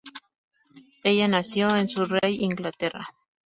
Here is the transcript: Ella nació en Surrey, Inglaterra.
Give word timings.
Ella 1.03 1.27
nació 1.27 1.75
en 1.75 1.87
Surrey, 1.87 2.43
Inglaterra. 2.43 3.07